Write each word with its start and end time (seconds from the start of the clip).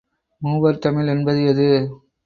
மூவர் 0.41 0.79
தமிழ் 0.79 1.07
என்பது 1.07 1.45
எது? 1.45 1.69